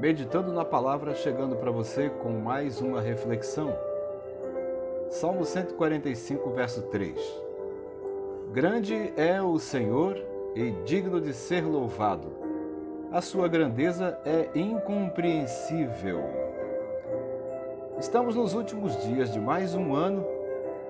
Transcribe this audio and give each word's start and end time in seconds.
meditando 0.00 0.50
na 0.50 0.64
palavra, 0.64 1.14
chegando 1.14 1.54
para 1.56 1.70
você 1.70 2.08
com 2.08 2.30
mais 2.30 2.80
uma 2.80 3.02
reflexão. 3.02 3.76
Salmo 5.10 5.44
145, 5.44 6.48
verso 6.52 6.80
3. 6.84 7.20
Grande 8.50 9.12
é 9.14 9.42
o 9.42 9.58
Senhor 9.58 10.16
e 10.54 10.70
digno 10.86 11.20
de 11.20 11.34
ser 11.34 11.66
louvado. 11.66 12.32
A 13.12 13.20
sua 13.20 13.46
grandeza 13.46 14.18
é 14.24 14.48
incompreensível. 14.54 16.22
Estamos 17.98 18.34
nos 18.34 18.54
últimos 18.54 18.96
dias 19.04 19.30
de 19.30 19.38
mais 19.38 19.74
um 19.74 19.94
ano 19.94 20.26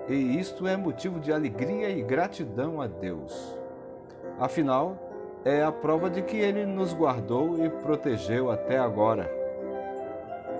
e 0.07 0.39
isto 0.39 0.65
é 0.65 0.77
motivo 0.77 1.19
de 1.19 1.33
alegria 1.33 1.89
e 1.89 2.01
gratidão 2.01 2.79
a 2.79 2.87
Deus. 2.87 3.59
Afinal, 4.39 5.10
é 5.43 5.63
a 5.63 5.71
prova 5.71 6.09
de 6.09 6.21
que 6.21 6.37
Ele 6.37 6.65
nos 6.65 6.93
guardou 6.93 7.63
e 7.63 7.69
protegeu 7.69 8.51
até 8.51 8.77
agora. 8.77 9.29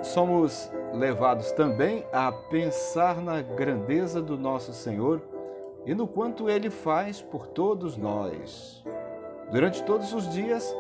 Somos 0.02 0.72
levados 0.94 1.52
também 1.52 2.04
a 2.12 2.32
pensar 2.32 3.22
na 3.22 3.42
grandeza 3.42 4.22
do 4.22 4.38
nosso 4.38 4.74
Senhor 4.74 5.22
e 5.86 5.94
no 5.94 6.08
quanto 6.08 6.50
Ele 6.50 6.70
faz 6.70 7.22
por 7.22 7.48
todos 7.48 7.98
nós. 7.98 8.84
Durante 9.52 9.84
todos 9.84 10.14
os 10.14 10.28
dias, 10.30 10.76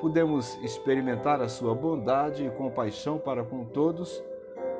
podemos 0.00 0.56
experimentar 0.62 1.40
a 1.40 1.48
Sua 1.48 1.74
bondade 1.74 2.44
e 2.44 2.50
compaixão 2.50 3.18
para 3.18 3.44
com 3.44 3.64
todos, 3.64 4.22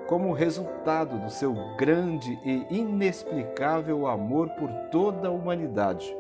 como 0.09 0.33
resultado 0.33 1.19
do 1.19 1.31
seu 1.31 1.55
grande 1.79 2.39
e 2.45 2.67
inexplicável 2.71 4.07
amor 4.07 4.51
por 4.51 4.71
toda 4.91 5.29
a 5.29 5.31
humanidade. 5.31 6.15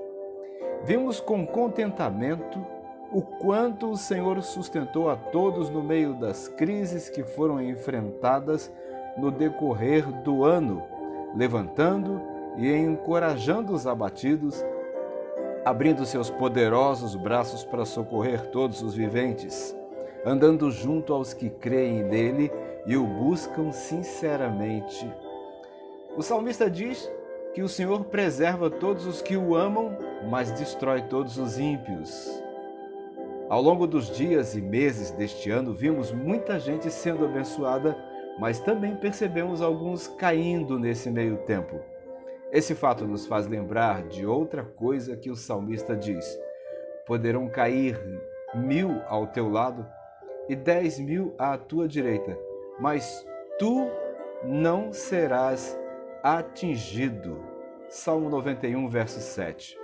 Vimos 0.84 1.18
com 1.18 1.46
contentamento 1.46 2.62
o 3.10 3.22
quanto 3.22 3.90
o 3.90 3.96
Senhor 3.96 4.42
sustentou 4.42 5.08
a 5.08 5.16
todos 5.16 5.70
no 5.70 5.82
meio 5.82 6.12
das 6.12 6.46
crises 6.46 7.08
que 7.08 7.22
foram 7.22 7.58
enfrentadas 7.62 8.70
no 9.16 9.30
decorrer 9.30 10.04
do 10.22 10.44
ano, 10.44 10.82
levantando 11.34 12.20
e 12.58 12.70
encorajando 12.70 13.72
os 13.72 13.86
abatidos, 13.86 14.62
abrindo 15.64 16.04
seus 16.04 16.28
poderosos 16.28 17.16
braços 17.16 17.64
para 17.64 17.86
socorrer 17.86 18.50
todos 18.50 18.82
os 18.82 18.94
viventes, 18.94 19.74
andando 20.26 20.70
junto 20.70 21.14
aos 21.14 21.32
que 21.32 21.48
creem 21.48 22.02
nele 22.02 22.52
e 22.84 22.94
o 22.94 23.06
buscam 23.06 23.72
sinceramente. 23.72 25.10
O 26.14 26.22
salmista 26.22 26.68
diz 26.68 27.10
que 27.54 27.62
o 27.62 27.68
Senhor 27.68 28.04
preserva 28.04 28.68
todos 28.68 29.06
os 29.06 29.22
que 29.22 29.36
o 29.36 29.54
amam, 29.54 29.96
mas 30.28 30.50
destrói 30.52 31.02
todos 31.02 31.38
os 31.38 31.58
ímpios. 31.58 32.42
Ao 33.48 33.60
longo 33.60 33.86
dos 33.86 34.10
dias 34.16 34.54
e 34.56 34.60
meses 34.60 35.10
deste 35.10 35.50
ano, 35.50 35.74
vimos 35.74 36.10
muita 36.12 36.58
gente 36.58 36.90
sendo 36.90 37.24
abençoada, 37.24 37.96
mas 38.38 38.58
também 38.58 38.96
percebemos 38.96 39.60
alguns 39.60 40.08
caindo 40.08 40.78
nesse 40.78 41.10
meio 41.10 41.36
tempo. 41.38 41.78
Esse 42.50 42.74
fato 42.74 43.06
nos 43.06 43.26
faz 43.26 43.46
lembrar 43.46 44.02
de 44.08 44.24
outra 44.24 44.64
coisa 44.64 45.16
que 45.16 45.30
o 45.30 45.36
salmista 45.36 45.94
diz: 45.94 46.38
Poderão 47.06 47.48
cair 47.48 48.00
mil 48.54 49.00
ao 49.08 49.26
teu 49.26 49.48
lado 49.48 49.86
e 50.48 50.56
dez 50.56 50.98
mil 50.98 51.34
à 51.38 51.58
tua 51.58 51.86
direita, 51.86 52.38
mas 52.78 53.26
tu 53.58 53.90
não 54.42 54.92
serás 54.92 55.78
atingido. 56.22 57.38
Salmo 57.88 58.30
91, 58.30 58.88
verso 58.88 59.20
7. 59.20 59.83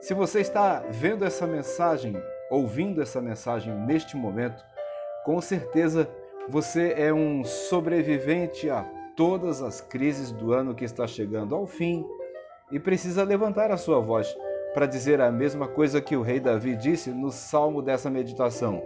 Se 0.00 0.14
você 0.14 0.40
está 0.40 0.84
vendo 0.90 1.24
essa 1.24 1.46
mensagem, 1.46 2.14
ouvindo 2.50 3.02
essa 3.02 3.20
mensagem 3.20 3.74
neste 3.74 4.16
momento, 4.16 4.62
com 5.24 5.40
certeza 5.40 6.08
você 6.48 6.94
é 6.96 7.12
um 7.12 7.42
sobrevivente 7.44 8.70
a 8.70 8.84
todas 9.16 9.62
as 9.62 9.80
crises 9.80 10.30
do 10.30 10.52
ano 10.52 10.74
que 10.74 10.84
está 10.84 11.06
chegando 11.06 11.54
ao 11.54 11.66
fim 11.66 12.06
e 12.70 12.78
precisa 12.78 13.24
levantar 13.24 13.70
a 13.70 13.76
sua 13.76 13.98
voz 13.98 14.36
para 14.74 14.86
dizer 14.86 15.20
a 15.20 15.32
mesma 15.32 15.66
coisa 15.66 16.00
que 16.00 16.14
o 16.14 16.22
rei 16.22 16.38
Davi 16.38 16.76
disse 16.76 17.10
no 17.10 17.32
salmo 17.32 17.80
dessa 17.80 18.10
meditação. 18.10 18.82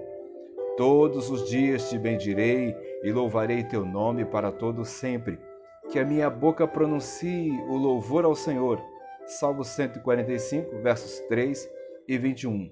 Todos 0.76 1.28
os 1.28 1.50
dias 1.50 1.90
te 1.90 1.98
bendirei 1.98 2.74
e 3.02 3.12
louvarei 3.12 3.64
teu 3.64 3.84
nome 3.84 4.24
para 4.24 4.52
todo 4.52 4.84
sempre 4.84 5.38
que 5.90 5.98
a 5.98 6.04
minha 6.04 6.30
boca 6.30 6.66
pronuncie 6.68 7.50
o 7.68 7.76
louvor 7.76 8.24
ao 8.24 8.36
Senhor. 8.36 8.80
Salmo 9.30 9.64
145, 9.64 10.78
versos 10.82 11.20
3 11.28 11.70
e 12.08 12.18
21. 12.18 12.68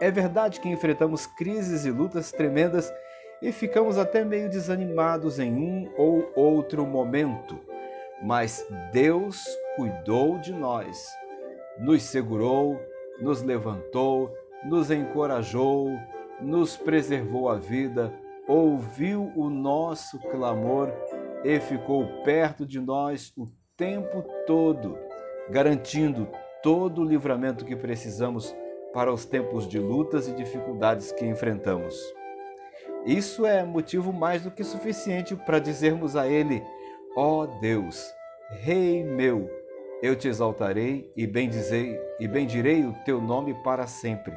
É 0.00 0.10
verdade 0.10 0.58
que 0.58 0.68
enfrentamos 0.68 1.24
crises 1.38 1.84
e 1.84 1.90
lutas 1.90 2.32
tremendas 2.32 2.92
e 3.40 3.52
ficamos 3.52 3.96
até 3.96 4.24
meio 4.24 4.50
desanimados 4.50 5.38
em 5.38 5.52
um 5.52 5.88
ou 5.96 6.32
outro 6.34 6.84
momento, 6.84 7.60
mas 8.20 8.66
Deus 8.92 9.44
cuidou 9.76 10.36
de 10.38 10.52
nós, 10.52 11.08
nos 11.78 12.02
segurou, 12.02 12.80
nos 13.20 13.40
levantou, 13.40 14.34
nos 14.64 14.90
encorajou, 14.90 15.88
nos 16.40 16.76
preservou 16.76 17.48
a 17.48 17.54
vida, 17.54 18.12
ouviu 18.48 19.32
o 19.36 19.48
nosso 19.48 20.18
clamor 20.18 20.92
e 21.44 21.60
ficou 21.60 22.04
perto 22.24 22.66
de 22.66 22.80
nós 22.80 23.32
o 23.36 23.48
tempo 23.76 24.24
todo, 24.44 24.98
garantindo 25.50 26.28
todo 26.62 27.02
o 27.02 27.04
livramento 27.04 27.64
que 27.64 27.76
precisamos 27.76 28.54
para 28.92 29.12
os 29.12 29.24
tempos 29.24 29.66
de 29.68 29.78
lutas 29.78 30.28
e 30.28 30.32
dificuldades 30.32 31.12
que 31.12 31.24
enfrentamos. 31.24 32.00
Isso 33.04 33.46
é 33.46 33.62
motivo 33.64 34.12
mais 34.12 34.42
do 34.42 34.50
que 34.50 34.64
suficiente 34.64 35.36
para 35.36 35.58
dizermos 35.58 36.16
a 36.16 36.26
Ele: 36.26 36.62
Ó 37.16 37.42
oh 37.42 37.46
Deus, 37.60 38.12
Rei 38.50 39.04
meu, 39.04 39.48
eu 40.02 40.16
te 40.16 40.28
exaltarei 40.28 41.10
e 41.16 41.26
bendizei 41.26 42.00
e 42.18 42.26
bendirei 42.26 42.84
o 42.84 42.92
teu 43.04 43.20
nome 43.20 43.54
para 43.62 43.86
sempre. 43.86 44.34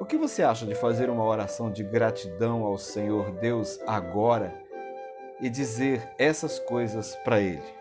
O 0.00 0.04
que 0.04 0.16
você 0.16 0.42
acha 0.42 0.64
de 0.64 0.74
fazer 0.74 1.10
uma 1.10 1.24
oração 1.24 1.70
de 1.70 1.84
gratidão 1.84 2.64
ao 2.64 2.78
Senhor 2.78 3.30
Deus 3.32 3.78
agora? 3.86 4.52
e 5.40 5.48
dizer 5.48 6.06
essas 6.18 6.58
coisas 6.58 7.16
para 7.24 7.40
Ele. 7.40 7.79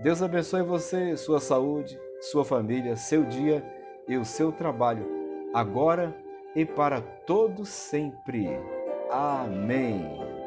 Deus 0.00 0.22
abençoe 0.22 0.62
você, 0.62 1.16
sua 1.16 1.40
saúde, 1.40 1.98
sua 2.20 2.44
família, 2.44 2.96
seu 2.96 3.24
dia 3.24 3.64
e 4.06 4.16
o 4.16 4.24
seu 4.24 4.52
trabalho, 4.52 5.06
agora 5.52 6.16
e 6.54 6.64
para 6.64 7.00
todo 7.00 7.66
sempre. 7.66 8.48
Amém. 9.10 10.37